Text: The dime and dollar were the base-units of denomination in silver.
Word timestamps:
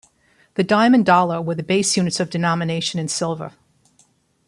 The 0.55 0.63
dime 0.63 0.95
and 0.95 1.05
dollar 1.05 1.43
were 1.43 1.53
the 1.53 1.61
base-units 1.61 2.19
of 2.19 2.31
denomination 2.31 2.99
in 2.99 3.07
silver. 3.07 3.51